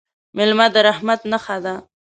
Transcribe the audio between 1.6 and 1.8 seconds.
ده.